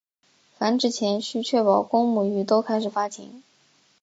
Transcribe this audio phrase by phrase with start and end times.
[0.57, 3.43] 繁殖前须确保公母鱼都开始发情。